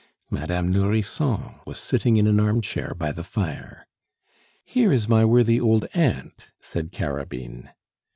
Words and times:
Madame 0.31 0.71
Nourrisson 0.71 1.59
was 1.67 1.77
sitting 1.77 2.17
in 2.17 2.25
an 2.25 2.39
armchair 2.39 2.95
by 2.95 3.11
the 3.11 3.23
fire. 3.23 3.85
"Here 4.65 4.91
is 4.91 5.07
my 5.07 5.23
worthy 5.23 5.61
old 5.61 5.85
aunt," 5.93 6.49
said 6.59 6.91
Carabine. 6.91 7.69